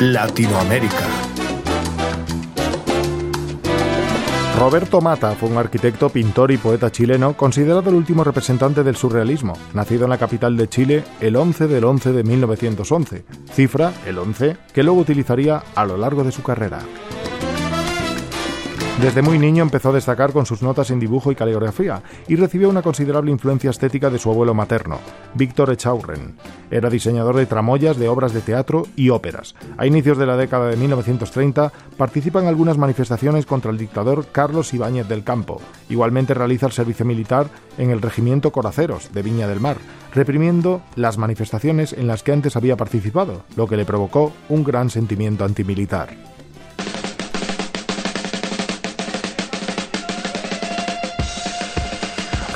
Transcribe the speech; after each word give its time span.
Latinoamérica. 0.00 1.08
Roberto 4.56 5.00
Mata 5.00 5.32
fue 5.32 5.48
un 5.48 5.56
arquitecto, 5.56 6.08
pintor 6.08 6.52
y 6.52 6.56
poeta 6.56 6.92
chileno 6.92 7.36
considerado 7.36 7.90
el 7.90 7.96
último 7.96 8.22
representante 8.22 8.84
del 8.84 8.94
surrealismo, 8.94 9.54
nacido 9.74 10.04
en 10.04 10.10
la 10.10 10.18
capital 10.18 10.56
de 10.56 10.68
Chile 10.68 11.04
el 11.20 11.34
11 11.34 11.66
del 11.66 11.82
11 11.82 12.12
de 12.12 12.22
1911, 12.22 13.24
cifra, 13.52 13.92
el 14.06 14.18
11, 14.18 14.56
que 14.72 14.84
luego 14.84 15.00
utilizaría 15.00 15.64
a 15.74 15.84
lo 15.84 15.96
largo 15.96 16.22
de 16.22 16.30
su 16.30 16.44
carrera. 16.44 16.78
Desde 19.00 19.22
muy 19.22 19.38
niño 19.38 19.62
empezó 19.62 19.90
a 19.90 19.92
destacar 19.92 20.32
con 20.32 20.44
sus 20.44 20.60
notas 20.60 20.90
en 20.90 20.98
dibujo 20.98 21.30
y 21.30 21.36
caligrafía 21.36 22.02
y 22.26 22.34
recibió 22.34 22.68
una 22.68 22.82
considerable 22.82 23.30
influencia 23.30 23.70
estética 23.70 24.10
de 24.10 24.18
su 24.18 24.28
abuelo 24.28 24.54
materno, 24.54 24.98
Víctor 25.34 25.70
Echaurren. 25.70 26.34
Era 26.68 26.90
diseñador 26.90 27.36
de 27.36 27.46
tramoyas 27.46 27.96
de 27.96 28.08
obras 28.08 28.32
de 28.32 28.40
teatro 28.40 28.88
y 28.96 29.10
óperas. 29.10 29.54
A 29.76 29.86
inicios 29.86 30.18
de 30.18 30.26
la 30.26 30.36
década 30.36 30.66
de 30.66 30.76
1930 30.76 31.72
participa 31.96 32.40
en 32.40 32.48
algunas 32.48 32.76
manifestaciones 32.76 33.46
contra 33.46 33.70
el 33.70 33.78
dictador 33.78 34.26
Carlos 34.32 34.74
Ibáñez 34.74 35.06
del 35.06 35.22
Campo. 35.22 35.60
Igualmente 35.88 36.34
realiza 36.34 36.66
el 36.66 36.72
servicio 36.72 37.06
militar 37.06 37.46
en 37.78 37.90
el 37.90 38.02
Regimiento 38.02 38.50
Coraceros 38.50 39.12
de 39.12 39.22
Viña 39.22 39.46
del 39.46 39.60
Mar, 39.60 39.76
reprimiendo 40.12 40.82
las 40.96 41.18
manifestaciones 41.18 41.92
en 41.92 42.08
las 42.08 42.24
que 42.24 42.32
antes 42.32 42.56
había 42.56 42.76
participado, 42.76 43.44
lo 43.54 43.68
que 43.68 43.76
le 43.76 43.84
provocó 43.84 44.32
un 44.48 44.64
gran 44.64 44.90
sentimiento 44.90 45.44
antimilitar. 45.44 46.37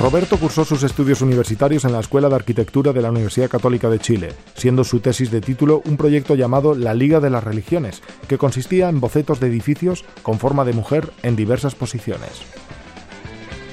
Roberto 0.03 0.37
cursó 0.37 0.65
sus 0.65 0.83
estudios 0.83 1.21
universitarios 1.21 1.85
en 1.85 1.93
la 1.93 2.01
Escuela 2.01 2.27
de 2.27 2.35
Arquitectura 2.35 2.91
de 2.91 3.01
la 3.01 3.09
Universidad 3.09 3.49
Católica 3.49 3.89
de 3.89 3.99
Chile, 3.99 4.33
siendo 4.53 4.83
su 4.83 4.99
tesis 4.99 5.31
de 5.31 5.39
título 5.39 5.81
un 5.85 5.95
proyecto 5.95 6.35
llamado 6.35 6.75
La 6.75 6.93
Liga 6.93 7.21
de 7.21 7.29
las 7.29 7.41
Religiones, 7.41 8.03
que 8.27 8.37
consistía 8.37 8.89
en 8.89 8.99
bocetos 8.99 9.39
de 9.39 9.47
edificios 9.47 10.03
con 10.21 10.39
forma 10.39 10.65
de 10.65 10.73
mujer 10.73 11.09
en 11.23 11.37
diversas 11.37 11.75
posiciones. 11.75 12.41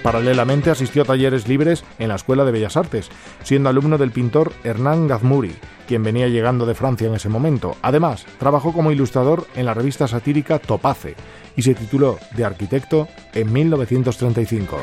Paralelamente 0.04 0.70
asistió 0.70 1.02
a 1.02 1.06
talleres 1.06 1.48
libres 1.48 1.82
en 1.98 2.10
la 2.10 2.14
Escuela 2.14 2.44
de 2.44 2.52
Bellas 2.52 2.76
Artes, 2.76 3.08
siendo 3.42 3.68
alumno 3.68 3.98
del 3.98 4.12
pintor 4.12 4.52
Hernán 4.62 5.08
Gazmuri, 5.08 5.56
quien 5.88 6.04
venía 6.04 6.28
llegando 6.28 6.64
de 6.64 6.76
Francia 6.76 7.08
en 7.08 7.14
ese 7.14 7.28
momento. 7.28 7.74
Además, 7.82 8.24
trabajó 8.38 8.72
como 8.72 8.92
ilustrador 8.92 9.48
en 9.56 9.66
la 9.66 9.74
revista 9.74 10.06
satírica 10.06 10.60
Topace 10.60 11.16
y 11.56 11.62
se 11.62 11.74
tituló 11.74 12.20
de 12.36 12.44
arquitecto 12.44 13.08
en 13.34 13.52
1935. 13.52 14.78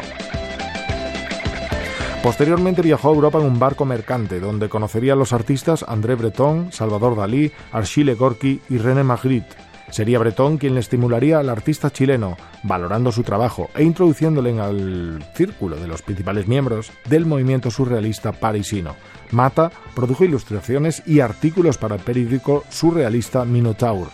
Posteriormente 2.23 2.81
viajó 2.81 3.09
a 3.09 3.13
Europa 3.13 3.39
en 3.39 3.45
un 3.45 3.59
barco 3.59 3.85
mercante, 3.85 4.39
donde 4.39 4.69
conocería 4.69 5.13
a 5.13 5.15
los 5.15 5.33
artistas 5.33 5.85
André 5.87 6.15
Breton, 6.15 6.71
Salvador 6.71 7.15
Dalí, 7.15 7.51
Achille 7.71 8.15
Gorky 8.15 8.59
y 8.69 8.79
René 8.79 9.03
Magritte. 9.03 9.55
Sería 9.91 10.19
Breton 10.19 10.57
quien 10.57 10.73
le 10.73 10.81
estimularía 10.81 11.39
al 11.39 11.49
artista 11.49 11.89
chileno, 11.91 12.35
valorando 12.63 13.11
su 13.11 13.23
trabajo 13.23 13.69
e 13.75 13.83
introduciéndole 13.83 14.49
en 14.49 14.59
el 14.59 15.23
círculo 15.35 15.77
de 15.77 15.87
los 15.87 16.01
principales 16.01 16.47
miembros 16.47 16.91
del 17.07 17.25
movimiento 17.25 17.71
surrealista 17.71 18.33
parisino. 18.33 18.95
Mata 19.31 19.71
produjo 19.95 20.25
ilustraciones 20.25 21.03
y 21.05 21.21
artículos 21.21 21.77
para 21.77 21.95
el 21.95 22.01
periódico 22.01 22.65
surrealista 22.69 23.45
Minotaur. 23.45 24.09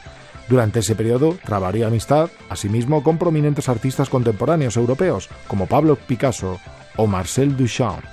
Durante 0.48 0.82
ese 0.82 0.96
periodo 0.96 1.38
trabaría 1.44 1.88
amistad, 1.88 2.30
asimismo, 2.50 3.02
con 3.02 3.18
prominentes 3.18 3.70
artistas 3.70 4.10
contemporáneos 4.10 4.78
europeos 4.78 5.30
como 5.48 5.66
Pablo 5.66 5.96
Picasso 5.96 6.60
o 6.98 7.08
Marcel 7.08 7.56
Duchamp. 7.56 8.04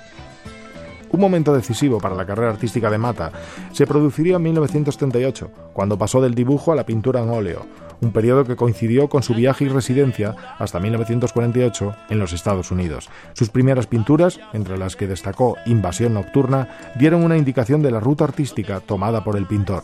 Un 1.11 1.19
momento 1.19 1.53
decisivo 1.53 1.99
para 1.99 2.15
la 2.15 2.25
carrera 2.25 2.51
artística 2.51 2.89
de 2.89 2.97
Mata 2.97 3.31
se 3.73 3.85
produciría 3.85 4.37
en 4.37 4.43
1938, 4.43 5.51
cuando 5.73 5.97
pasó 5.97 6.21
del 6.21 6.35
dibujo 6.35 6.71
a 6.71 6.75
la 6.75 6.85
pintura 6.85 7.21
en 7.21 7.29
óleo, 7.29 7.65
un 7.99 8.11
periodo 8.11 8.45
que 8.45 8.55
coincidió 8.55 9.09
con 9.09 9.21
su 9.21 9.33
viaje 9.33 9.65
y 9.65 9.69
residencia 9.69 10.35
hasta 10.57 10.79
1948 10.79 11.95
en 12.09 12.19
los 12.19 12.33
Estados 12.33 12.71
Unidos. 12.71 13.09
Sus 13.33 13.49
primeras 13.49 13.87
pinturas, 13.87 14.39
entre 14.53 14.77
las 14.77 14.95
que 14.95 15.07
destacó 15.07 15.57
Invasión 15.65 16.13
Nocturna, 16.13 16.69
dieron 16.97 17.23
una 17.23 17.37
indicación 17.37 17.81
de 17.81 17.91
la 17.91 17.99
ruta 17.99 18.23
artística 18.23 18.79
tomada 18.79 19.23
por 19.23 19.35
el 19.35 19.45
pintor. 19.45 19.83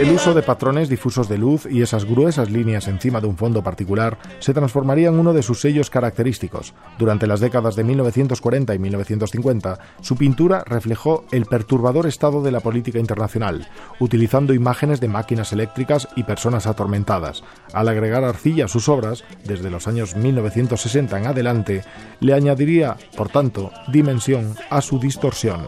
El 0.00 0.12
uso 0.12 0.32
de 0.32 0.40
patrones 0.40 0.88
difusos 0.88 1.28
de 1.28 1.36
luz 1.36 1.68
y 1.70 1.82
esas 1.82 2.06
gruesas 2.06 2.50
líneas 2.50 2.88
encima 2.88 3.20
de 3.20 3.26
un 3.26 3.36
fondo 3.36 3.62
particular 3.62 4.16
se 4.38 4.54
transformaría 4.54 5.08
en 5.08 5.18
uno 5.18 5.34
de 5.34 5.42
sus 5.42 5.60
sellos 5.60 5.90
característicos. 5.90 6.72
Durante 6.98 7.26
las 7.26 7.40
décadas 7.40 7.76
de 7.76 7.84
1940 7.84 8.74
y 8.74 8.78
1950, 8.78 9.78
su 10.00 10.16
pintura 10.16 10.64
reflejó 10.64 11.26
el 11.32 11.44
perturbador 11.44 12.06
estado 12.06 12.40
de 12.40 12.50
la 12.50 12.60
política 12.60 12.98
internacional, 12.98 13.68
utilizando 13.98 14.54
imágenes 14.54 15.00
de 15.00 15.08
máquinas 15.08 15.52
eléctricas 15.52 16.08
y 16.16 16.22
personas 16.22 16.66
atormentadas. 16.66 17.44
Al 17.74 17.86
agregar 17.86 18.24
arcilla 18.24 18.64
a 18.64 18.68
sus 18.68 18.88
obras, 18.88 19.22
desde 19.44 19.68
los 19.68 19.86
años 19.86 20.16
1960 20.16 21.18
en 21.18 21.26
adelante, 21.26 21.84
le 22.20 22.32
añadiría, 22.32 22.96
por 23.18 23.28
tanto, 23.28 23.70
dimensión 23.92 24.54
a 24.70 24.80
su 24.80 24.98
distorsión. 24.98 25.66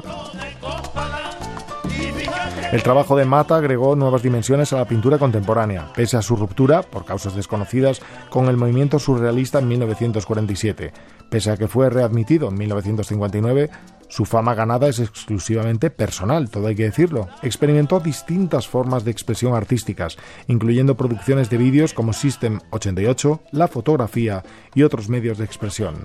El 2.72 2.82
trabajo 2.82 3.16
de 3.16 3.26
Mata 3.26 3.56
agregó 3.56 3.94
nuevas 3.96 4.22
dimensiones 4.22 4.72
a 4.72 4.78
la 4.78 4.86
pintura 4.86 5.18
contemporánea, 5.18 5.92
pese 5.94 6.16
a 6.16 6.22
su 6.22 6.36
ruptura, 6.36 6.80
por 6.80 7.04
causas 7.04 7.36
desconocidas, 7.36 8.00
con 8.30 8.48
el 8.48 8.56
movimiento 8.56 8.98
surrealista 8.98 9.58
en 9.58 9.68
1947. 9.68 10.90
Pese 11.28 11.50
a 11.50 11.58
que 11.58 11.68
fue 11.68 11.90
readmitido 11.90 12.48
en 12.48 12.54
1959, 12.54 13.68
su 14.08 14.24
fama 14.24 14.54
ganada 14.54 14.88
es 14.88 15.00
exclusivamente 15.00 15.90
personal, 15.90 16.48
todo 16.48 16.68
hay 16.68 16.74
que 16.74 16.84
decirlo. 16.84 17.28
Experimentó 17.42 18.00
distintas 18.00 18.66
formas 18.66 19.04
de 19.04 19.10
expresión 19.10 19.54
artísticas, 19.54 20.16
incluyendo 20.48 20.96
producciones 20.96 21.50
de 21.50 21.58
vídeos 21.58 21.92
como 21.92 22.14
System 22.14 22.58
88, 22.70 23.42
la 23.52 23.68
fotografía 23.68 24.44
y 24.74 24.82
otros 24.82 25.10
medios 25.10 25.36
de 25.36 25.44
expresión. 25.44 25.96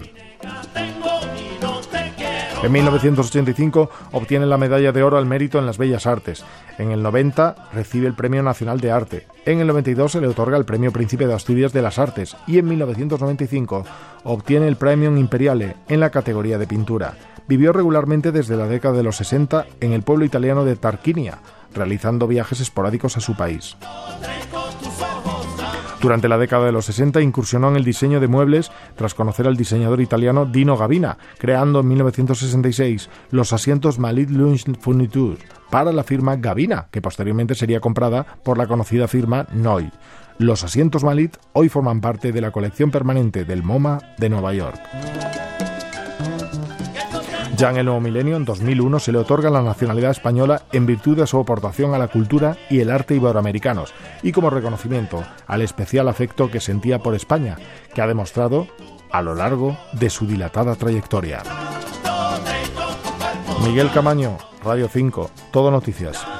En 2.63 2.71
1985 2.71 3.89
obtiene 4.13 4.47
la 4.47 4.57
medalla 4.57 4.91
de 4.91 5.03
oro 5.03 5.17
al 5.17 5.27
mérito 5.27 5.59
en 5.59 5.67
las 5.67 5.77
bellas 5.77 6.07
artes. 6.07 6.43
En 6.79 6.91
el 6.91 7.03
90 7.03 7.69
recibe 7.71 8.07
el 8.07 8.15
Premio 8.15 8.41
Nacional 8.41 8.79
de 8.79 8.91
Arte. 8.91 9.27
En 9.45 9.59
el 9.59 9.67
92 9.67 10.11
se 10.11 10.21
le 10.21 10.27
otorga 10.27 10.57
el 10.57 10.65
Premio 10.65 10.91
Príncipe 10.91 11.27
de 11.27 11.33
Asturias 11.33 11.71
de 11.71 11.83
las 11.83 11.99
Artes 11.99 12.35
y 12.47 12.57
en 12.57 12.67
1995 12.67 13.85
obtiene 14.23 14.67
el 14.67 14.75
Premio 14.75 15.15
Imperiale 15.15 15.75
en 15.87 15.99
la 15.99 16.09
categoría 16.09 16.57
de 16.57 16.67
pintura. 16.67 17.13
Vivió 17.47 17.71
regularmente 17.73 18.31
desde 18.31 18.57
la 18.57 18.67
década 18.67 18.97
de 18.97 19.03
los 19.03 19.17
60 19.17 19.67
en 19.79 19.93
el 19.93 20.01
pueblo 20.01 20.25
italiano 20.25 20.65
de 20.65 20.75
Tarquinia, 20.75 21.37
realizando 21.73 22.27
viajes 22.27 22.59
esporádicos 22.59 23.15
a 23.17 23.21
su 23.21 23.37
país. 23.37 23.77
Durante 26.01 26.27
la 26.27 26.37
década 26.37 26.65
de 26.67 26.71
los 26.71 26.85
60 26.85 27.21
incursionó 27.21 27.69
en 27.69 27.75
el 27.75 27.83
diseño 27.83 28.19
de 28.19 28.27
muebles 28.27 28.71
tras 28.95 29.15
conocer 29.15 29.47
al 29.47 29.57
diseñador 29.57 29.99
italiano 29.99 30.45
Dino 30.45 30.77
Gavina, 30.77 31.17
creando 31.39 31.79
en 31.79 31.87
1966 31.87 33.09
los 33.31 33.51
asientos 33.51 33.97
Malit 33.97 34.29
Lunch 34.29 34.65
Furniture 34.79 35.37
para 35.71 35.91
la 35.91 36.03
firma 36.03 36.35
Gavina, 36.35 36.87
que 36.91 37.01
posteriormente 37.01 37.55
sería 37.55 37.79
comprada 37.79 38.25
por 38.43 38.57
la 38.57 38.67
conocida 38.67 39.07
firma 39.07 39.47
Noy. 39.53 39.91
Los 40.37 40.63
asientos 40.63 41.03
Malit 41.03 41.35
hoy 41.53 41.67
forman 41.67 41.99
parte 41.99 42.31
de 42.31 42.41
la 42.41 42.51
colección 42.51 42.91
permanente 42.91 43.43
del 43.43 43.63
MoMA 43.63 43.97
de 44.19 44.29
Nueva 44.29 44.53
York. 44.53 44.79
Ya 47.57 47.71
en 47.71 47.77
el 47.77 47.85
nuevo 47.85 47.99
milenio, 47.99 48.35
en 48.35 48.45
2001, 48.45 48.99
se 48.99 49.11
le 49.11 49.17
otorga 49.17 49.49
la 49.49 49.63
nacionalidad 49.63 50.11
española 50.11 50.61
en 50.71 50.85
virtud 50.85 51.17
de 51.17 51.25
su 51.25 51.39
aportación 51.39 51.95
a 51.95 51.97
la 51.97 52.07
cultura 52.07 52.55
y 52.69 52.81
el 52.81 52.91
arte 52.91 53.15
iberoamericanos 53.15 53.95
y 54.21 54.31
como 54.31 54.51
reconocimiento 54.51 55.23
al 55.47 55.63
especial 55.63 56.07
afecto 56.07 56.51
que 56.51 56.59
sentía 56.59 56.99
por 56.99 57.15
España, 57.15 57.57
que 57.95 58.01
ha 58.03 58.07
demostrado 58.07 58.67
a 59.09 59.23
lo 59.23 59.33
largo 59.33 59.75
de 59.93 60.11
su 60.11 60.27
dilatada 60.27 60.75
trayectoria. 60.75 61.41
Miguel 63.65 63.89
Camaño, 63.91 64.37
Radio 64.63 64.87
5, 64.87 65.31
Todo 65.51 65.71
Noticias. 65.71 66.36